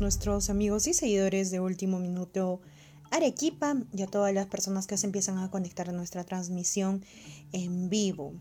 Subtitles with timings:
[0.00, 2.60] nuestros amigos y seguidores de Último Minuto
[3.10, 7.04] Arequipa y a todas las personas que se empiezan a conectar a nuestra transmisión
[7.52, 8.32] en vivo.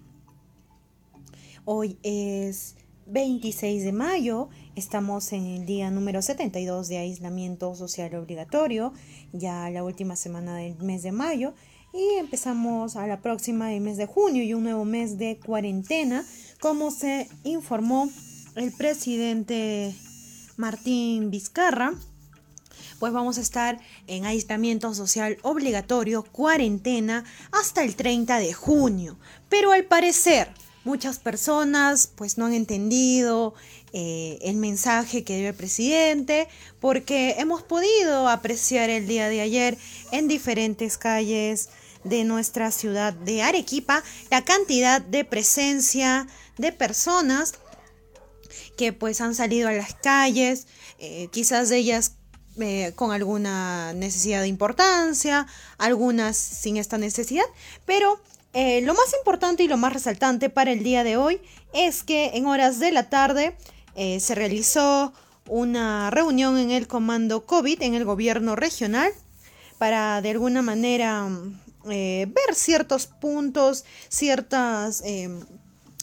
[1.65, 2.75] Hoy es
[3.07, 8.93] 26 de mayo, estamos en el día número 72 de aislamiento social obligatorio,
[9.33, 11.53] ya la última semana del mes de mayo,
[11.93, 16.25] y empezamos a la próxima del mes de junio y un nuevo mes de cuarentena,
[16.61, 18.09] como se informó
[18.55, 19.93] el presidente
[20.61, 21.93] Martín Vizcarra,
[22.99, 29.17] pues vamos a estar en aislamiento social obligatorio, cuarentena, hasta el 30 de junio.
[29.49, 33.55] Pero al parecer, muchas personas pues no han entendido
[33.91, 36.47] eh, el mensaje que dio el presidente,
[36.79, 39.79] porque hemos podido apreciar el día de ayer
[40.11, 41.69] en diferentes calles
[42.03, 47.53] de nuestra ciudad de Arequipa la cantidad de presencia de personas
[48.81, 50.65] que pues han salido a las calles,
[50.97, 52.13] eh, quizás ellas
[52.59, 55.45] eh, con alguna necesidad de importancia,
[55.77, 57.45] algunas sin esta necesidad,
[57.85, 58.19] pero
[58.53, 61.39] eh, lo más importante y lo más resaltante para el día de hoy
[61.73, 63.55] es que en horas de la tarde
[63.95, 65.13] se realizó
[65.47, 69.11] una reunión en el comando COVID en el gobierno regional
[69.77, 71.29] para de alguna manera
[71.85, 75.03] ver ciertos puntos, ciertos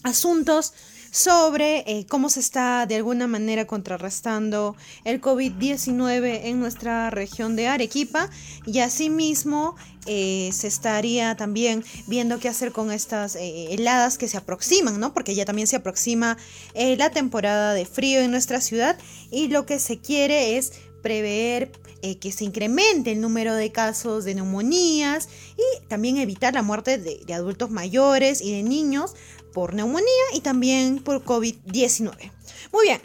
[0.03, 0.73] asuntos
[1.11, 7.69] sobre eh, cómo se está de alguna manera contrarrestando el COVID-19 en nuestra región de
[7.69, 8.29] Arequipa
[8.67, 9.77] y asimismo
[10.07, 15.13] eh, se estaría también viendo qué hacer con estas eh, heladas que se aproximan, ¿no?
[15.13, 16.37] Porque ya también se aproxima
[16.75, 18.99] la temporada de frío en nuestra ciudad
[19.31, 21.73] y lo que se quiere es prever
[22.21, 27.35] que se incremente el número de casos de neumonías y también evitar la muerte de
[27.35, 29.15] adultos mayores y de niños
[29.53, 32.31] por neumonía y también por COVID-19.
[32.73, 33.01] Muy bien.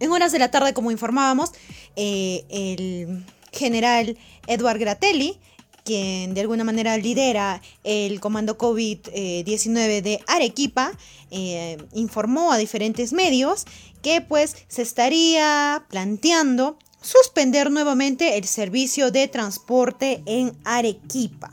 [0.00, 1.52] En horas de la tarde, como informábamos,
[1.96, 4.16] eh, el general
[4.46, 5.38] Edward Gratelli,
[5.84, 10.92] quien de alguna manera lidera el comando COVID-19 de Arequipa,
[11.30, 13.66] eh, informó a diferentes medios
[14.02, 21.50] que pues se estaría planteando suspender nuevamente el servicio de transporte en Arequipa.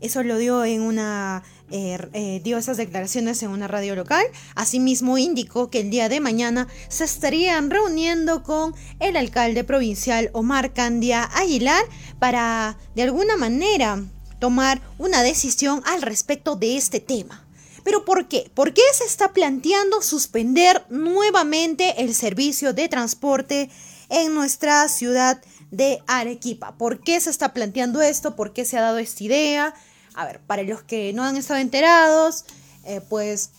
[0.00, 1.42] Eso lo dio en una
[1.72, 4.24] eh, eh, dio esas declaraciones en una radio local.
[4.56, 10.72] Asimismo, indicó que el día de mañana se estarían reuniendo con el alcalde provincial Omar
[10.72, 11.84] Candia Aguilar
[12.18, 14.02] para, de alguna manera,
[14.40, 17.46] tomar una decisión al respecto de este tema.
[17.84, 18.50] ¿Pero por qué?
[18.54, 23.70] ¿Por qué se está planteando suspender nuevamente el servicio de transporte
[24.08, 26.76] en nuestra ciudad de Arequipa?
[26.76, 28.36] ¿Por qué se está planteando esto?
[28.36, 29.74] ¿Por qué se ha dado esta idea?
[30.14, 32.44] A ver, para los que no han estado enterados,
[32.84, 33.50] eh, pues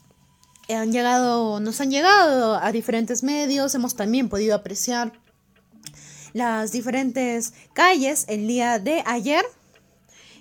[0.73, 5.13] han llegado, nos han llegado a diferentes medios, hemos también podido apreciar
[6.33, 9.43] las diferentes calles el día de ayer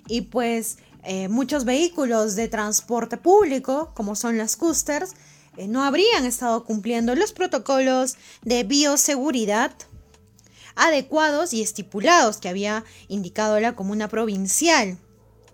[0.07, 5.13] y pues eh, muchos vehículos de transporte público, como son las coasters,
[5.57, 9.71] eh, no habrían estado cumpliendo los protocolos de bioseguridad
[10.75, 14.97] adecuados y estipulados que había indicado la comuna provincial.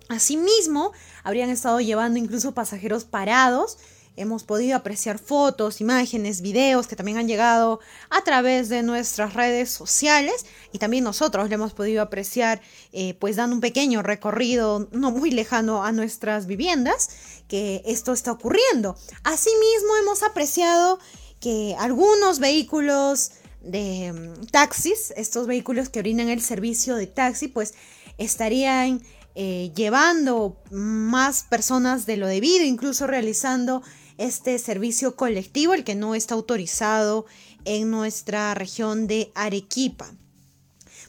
[0.09, 0.91] Asimismo,
[1.23, 3.77] habrían estado llevando incluso pasajeros parados.
[4.17, 7.79] Hemos podido apreciar fotos, imágenes, videos que también han llegado
[8.09, 12.59] a través de nuestras redes sociales y también nosotros le hemos podido apreciar
[12.93, 17.09] eh, pues dando un pequeño recorrido no muy lejano a nuestras viviendas
[17.47, 18.97] que esto está ocurriendo.
[19.23, 20.97] Asimismo hemos apreciado
[21.39, 27.75] que algunos vehículos de mm, taxis, estos vehículos que orinan el servicio de taxi, pues
[28.17, 29.03] estarían
[29.35, 33.83] eh, llevando más personas de lo debido, incluso realizando
[34.17, 37.25] este servicio colectivo, el que no está autorizado
[37.65, 40.11] en nuestra región de Arequipa.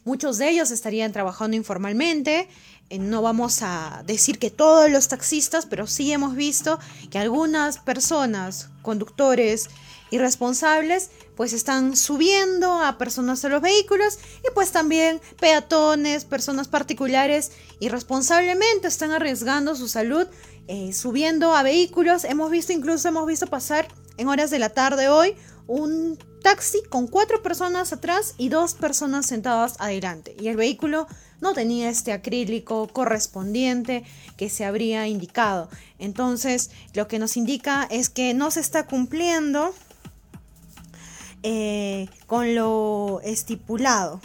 [0.05, 2.49] Muchos de ellos estarían trabajando informalmente.
[2.91, 6.79] Eh, no vamos a decir que todos los taxistas, pero sí hemos visto
[7.11, 9.69] que algunas personas, conductores,
[10.11, 17.53] irresponsables pues están subiendo a personas de los vehículos y pues también peatones, personas particulares
[17.79, 20.27] irresponsablemente están arriesgando su salud
[20.69, 22.25] eh, subiendo a vehículos.
[22.25, 25.35] Hemos visto incluso, hemos visto pasar en horas de la tarde hoy
[25.67, 31.07] un taxi con cuatro personas atrás y dos personas sentadas adelante y el vehículo
[31.41, 34.05] no tenía este acrílico correspondiente
[34.37, 35.69] que se habría indicado.
[35.99, 39.75] Entonces, lo que nos indica es que no se está cumpliendo
[41.43, 44.21] eh, con lo estipulado.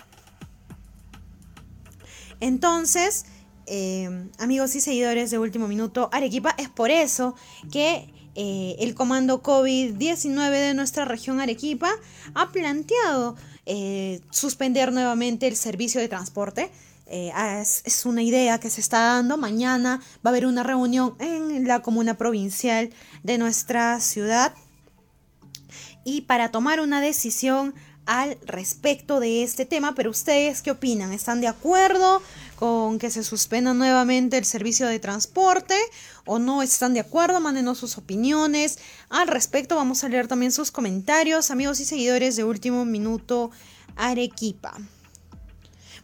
[2.39, 3.25] Entonces,
[3.67, 7.35] eh, amigos y seguidores de Último Minuto Arequipa, es por eso
[7.71, 11.91] que eh, el comando COVID-19 de nuestra región Arequipa
[12.33, 13.35] ha planteado
[13.67, 16.71] eh, suspender nuevamente el servicio de transporte.
[17.05, 17.31] Eh,
[17.61, 19.37] es, es, una idea que se está dando.
[19.37, 22.89] Mañana va a haber una reunión en la comuna provincial
[23.21, 24.53] de nuestra ciudad.
[26.03, 31.13] Y para tomar una decisión al respecto de este tema, pero ustedes qué opinan?
[31.13, 32.21] ¿Están de acuerdo
[32.57, 35.75] con que se suspenda nuevamente el servicio de transporte
[36.25, 37.39] o no están de acuerdo?
[37.39, 38.79] Mándenos sus opiniones
[39.09, 39.75] al respecto.
[39.75, 43.51] Vamos a leer también sus comentarios, amigos y seguidores de Último Minuto
[43.95, 44.77] Arequipa.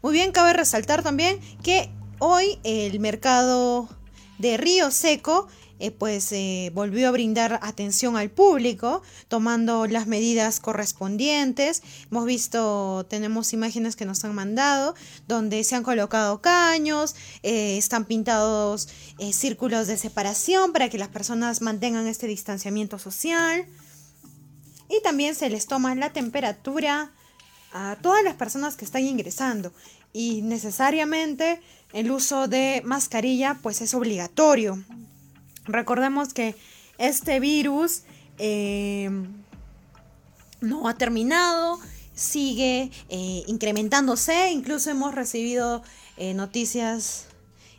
[0.02, 3.90] Muy bien, cabe resaltar también que hoy el mercado
[4.38, 5.48] de Río Seco
[5.80, 11.82] eh, pues eh, volvió a brindar atención al público, tomando las medidas correspondientes.
[12.12, 14.94] Hemos visto, tenemos imágenes que nos han mandado,
[15.28, 18.90] donde se han colocado caños, eh, están pintados
[19.32, 23.66] círculos de separación para que las personas mantengan este distanciamiento social.
[24.90, 27.12] Y también se les toma la temperatura
[27.72, 29.72] a todas las personas que están ingresando.
[30.12, 31.62] Y necesariamente
[31.94, 34.84] el uso de mascarilla pues es obligatorio.
[35.70, 36.56] Recordemos que
[36.98, 38.02] este virus
[38.40, 39.10] eh,
[40.62, 41.80] no ha terminado,
[42.16, 45.84] sigue eh, incrementándose, incluso hemos recibido
[46.18, 47.28] eh, noticias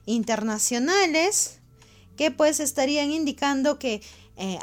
[0.07, 1.59] internacionales
[2.17, 4.03] que pues estarían indicando que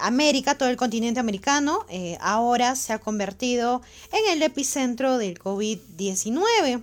[0.02, 1.86] América, todo el continente americano,
[2.20, 6.82] ahora se ha convertido en el epicentro del COVID-19.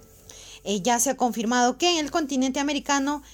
[0.81, 3.25] ya se ha confirmado que en el continente americano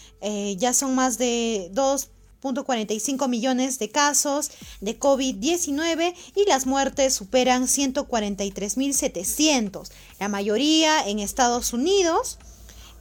[0.56, 2.08] ya son más de 2
[2.40, 4.50] 45 millones de casos
[4.80, 12.38] de COVID-19 y las muertes superan 143.700, la mayoría en Estados Unidos.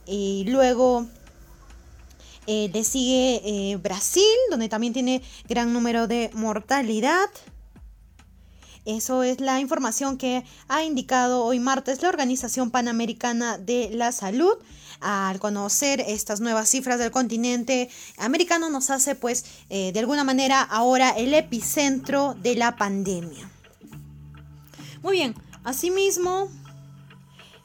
[0.06, 1.08] Y luego
[2.48, 7.30] eh, le sigue eh, Brasil, donde también tiene gran número de mortalidad.
[8.90, 14.54] Eso es la información que ha indicado hoy martes la Organización Panamericana de la Salud.
[15.00, 17.88] Al conocer estas nuevas cifras del continente
[18.18, 23.52] americano nos hace pues eh, de alguna manera ahora el epicentro de la pandemia.
[25.04, 26.50] Muy bien, asimismo...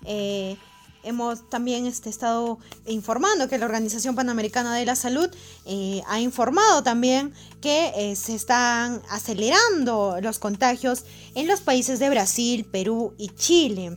[0.05, 0.59] Eh,
[1.05, 5.31] hemos también este, estado informando que la Organización Panamericana de la Salud
[5.67, 11.05] eh, ha informado también que eh, se están acelerando los contagios
[11.35, 13.97] en los países de Brasil, Perú y Chile.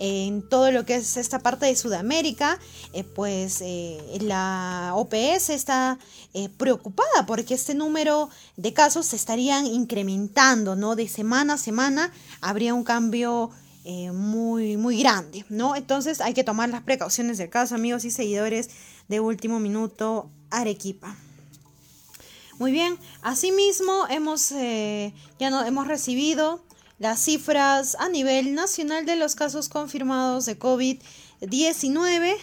[0.00, 2.60] En todo lo que es esta parte de Sudamérica,
[2.92, 3.64] eh, pues
[4.20, 5.98] la OPS está
[6.56, 10.94] preocupada porque este número de casos se estarían incrementando, ¿no?
[10.94, 13.50] De semana a semana habría un cambio
[13.84, 15.76] eh, muy, muy grande, ¿no?
[15.76, 18.68] Entonces hay que tomar las precauciones del caso, amigos y seguidores
[19.08, 21.16] de Último Minuto Arequipa.
[22.58, 26.60] Muy bien, asimismo hemos, eh, ya no, hemos recibido
[26.98, 32.34] las cifras a nivel nacional de los casos confirmados de COVID-19.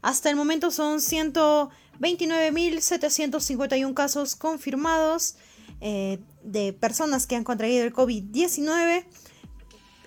[0.00, 5.34] Hasta el momento son 129.751 casos confirmados
[5.80, 9.04] eh, de personas que han contraído el COVID-19.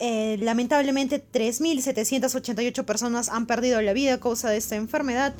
[0.03, 5.35] Eh, lamentablemente 3.788 personas han perdido la vida a causa de esta enfermedad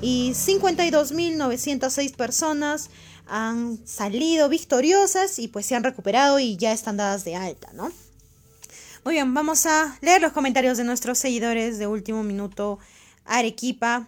[0.00, 2.90] y 52.906 personas
[3.26, 7.90] han salido victoriosas y pues se han recuperado y ya están dadas de alta, ¿no?
[9.04, 12.78] Muy bien, vamos a leer los comentarios de nuestros seguidores de último minuto
[13.24, 14.06] Arequipa.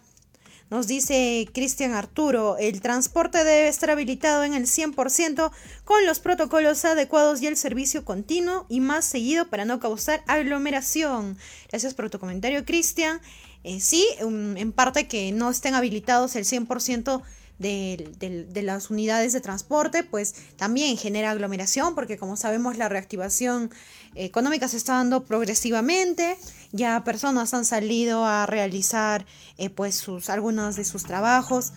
[0.69, 5.53] Nos dice Cristian Arturo, el transporte debe estar habilitado en el 100%
[5.85, 11.39] con los protocolos adecuados y el servicio continuo y más seguido para no causar aglomeración.
[11.71, 13.21] Gracias por tu comentario, Cristian.
[13.63, 17.23] Eh, sí, en parte que no estén habilitados el 100%
[17.59, 23.71] de, de, las unidades de transporte, pues también genera aglomeración, porque como sabemos la reactivación
[24.15, 26.37] económica se está dando progresivamente,
[26.73, 29.27] ya personas han salido a realizar
[29.59, 31.73] eh, pues sus, algunos de sus trabajos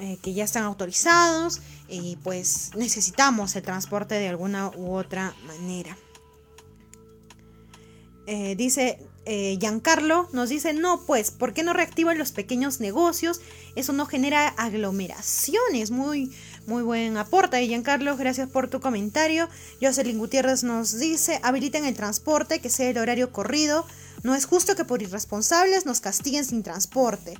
[0.00, 5.96] eh, que ya están autorizados y pues necesitamos el transporte de alguna u otra manera.
[8.26, 13.40] Eh, dice eh, Giancarlo, nos dice, no, pues, ¿por qué no reactivan los pequeños negocios?
[13.76, 15.90] Eso no genera aglomeraciones.
[15.90, 16.32] Muy,
[16.66, 19.48] muy buen aporte, Giancarlo, gracias por tu comentario.
[19.80, 23.86] Jocelyn Gutiérrez nos dice, habiliten el transporte, que sea el horario corrido.
[24.22, 27.34] No es justo que por irresponsables nos castiguen sin transporte.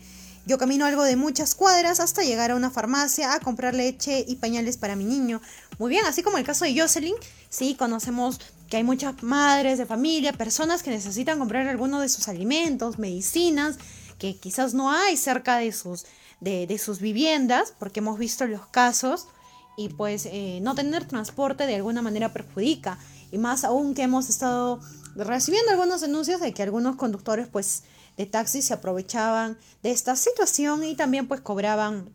[0.45, 4.37] Yo camino algo de muchas cuadras hasta llegar a una farmacia a comprar leche y
[4.37, 5.41] pañales para mi niño.
[5.79, 7.15] Muy bien, así como el caso de Jocelyn,
[7.49, 8.41] sí, conocemos
[8.73, 13.76] que hay muchas madres de familia, personas que necesitan comprar alguno de sus alimentos, medicinas,
[14.17, 16.07] que quizás no hay cerca de sus,
[16.41, 19.29] de, sus viviendas, porque hemos visto los casos
[19.76, 22.99] y pues eh, no tener transporte de alguna manera perjudica.
[23.31, 24.81] Y más aún que hemos estado
[25.17, 27.83] recibiendo algunos denuncias de que algunos conductores pues
[28.17, 32.09] de taxis se aprovechaban de esta situación y también pues cobraban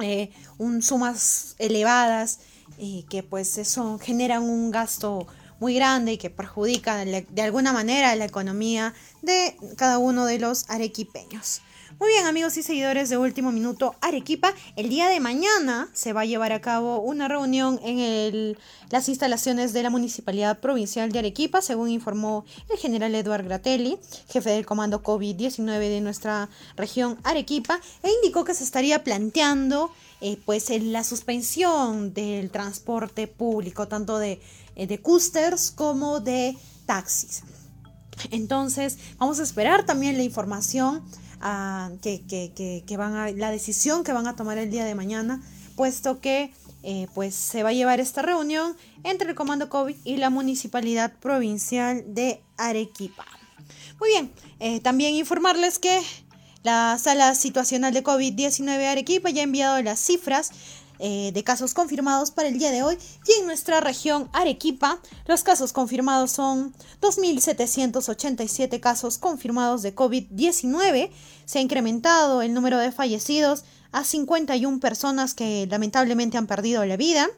[0.00, 2.40] eh, un, sumas elevadas
[2.76, 5.26] y que pues eso generan un gasto
[5.64, 8.92] muy grande y que perjudica de alguna manera la economía
[9.22, 11.62] de cada uno de los arequipeños.
[11.98, 16.20] Muy bien amigos y seguidores de Último Minuto Arequipa, el día de mañana se va
[16.20, 18.58] a llevar a cabo una reunión en
[18.90, 23.96] las instalaciones de la Municipalidad Provincial de Arequipa, según informó el general Eduard Gratelli,
[24.28, 29.90] jefe del Comando COVID-19 de nuestra región Arequipa, e indicó que se estaría planteando
[30.20, 34.40] eh, pues la suspensión del transporte público, tanto de,
[34.76, 37.42] de coasters como de taxis.
[38.30, 41.02] Entonces, vamos a esperar también la información
[42.00, 45.42] que, van a, la decisión que van a tomar el día de mañana,
[45.76, 46.52] puesto que
[46.82, 51.12] eh, pues se va a llevar esta reunión entre el Comando COVID y la Municipalidad
[51.18, 53.26] Provincial de Arequipa.
[53.98, 56.02] Muy bien, eh, también informarles que
[56.62, 60.50] la Sala Situacional de COVID-19 Arequipa ya ha enviado las cifras
[61.00, 62.96] eh, de casos confirmados para el día de hoy
[63.26, 66.72] y en nuestra región Arequipa los casos confirmados son
[67.02, 71.10] 2.787 casos confirmados de COVID-19.
[71.46, 76.96] Se ha incrementado el número de fallecidos a 51 personas que lamentablemente han perdido la
[76.96, 77.28] vida.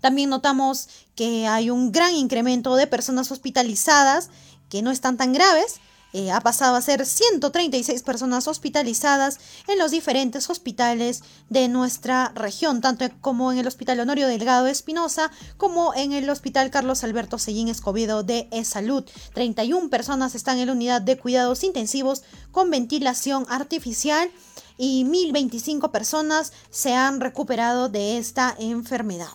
[0.00, 4.30] También notamos que hay un gran incremento de personas hospitalizadas
[4.68, 5.80] que no están tan graves
[6.16, 12.80] eh, ha pasado a ser 136 personas hospitalizadas en los diferentes hospitales de nuestra región,
[12.80, 17.68] tanto como en el Hospital Honorio Delgado Espinosa como en el Hospital Carlos Alberto Sellín
[17.68, 19.04] Escobedo de E-Salud.
[19.34, 24.30] 31 personas están en la unidad de cuidados intensivos con ventilación artificial
[24.78, 29.28] y 1025 personas se han recuperado de esta enfermedad.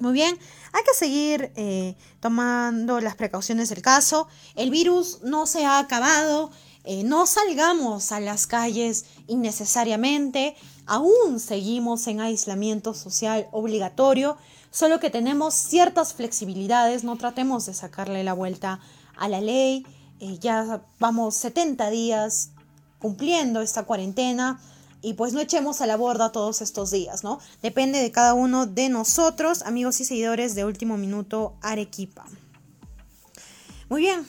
[0.00, 0.38] Muy bien,
[0.74, 4.26] hay que seguir eh, tomando las precauciones del caso.
[4.56, 6.50] El virus no se ha acabado.
[6.82, 10.56] Eh, no salgamos a las calles innecesariamente.
[10.84, 14.36] Aún seguimos en aislamiento social obligatorio.
[14.72, 17.04] Solo que tenemos ciertas flexibilidades.
[17.04, 18.80] No tratemos de sacarle la vuelta
[19.16, 19.86] a la ley.
[20.18, 22.50] Eh, ya vamos 70 días
[22.98, 24.60] cumpliendo esta cuarentena
[25.04, 27.38] y pues no echemos a la borda todos estos días, ¿no?
[27.62, 32.24] Depende de cada uno de nosotros, amigos y seguidores de Último Minuto Arequipa.
[33.90, 34.26] Muy bien,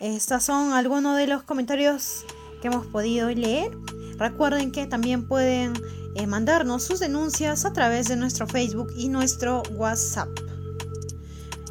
[0.00, 2.24] estos son algunos de los comentarios
[2.60, 3.70] que hemos podido leer.
[4.18, 5.72] Recuerden que también pueden
[6.16, 10.28] eh, mandarnos sus denuncias a través de nuestro Facebook y nuestro WhatsApp.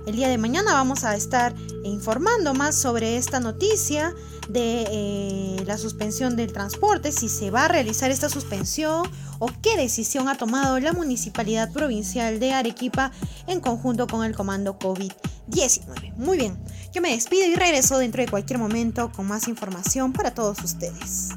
[0.06, 1.54] El día de mañana vamos a estar
[1.88, 4.14] informando más sobre esta noticia
[4.50, 9.78] de eh, la suspensión del transporte, si se va a realizar esta suspensión o qué
[9.78, 13.12] decisión ha tomado la Municipalidad Provincial de Arequipa
[13.48, 16.16] en conjunto con el Comando COVID-19.
[16.16, 16.58] Muy bien,
[16.94, 21.30] yo me despido y regreso dentro de cualquier momento con más información para todos ustedes.